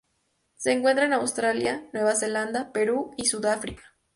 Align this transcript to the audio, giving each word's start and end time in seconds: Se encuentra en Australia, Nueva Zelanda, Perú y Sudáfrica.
Se 0.55 0.71
encuentra 0.71 1.05
en 1.05 1.13
Australia, 1.13 1.87
Nueva 1.93 2.15
Zelanda, 2.15 2.71
Perú 2.73 3.11
y 3.17 3.27
Sudáfrica. 3.27 3.83